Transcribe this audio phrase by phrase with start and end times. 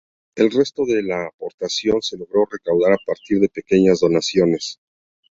[0.35, 4.79] El resto de la aportación se logró recaudar a partir de pequeñas donaciones.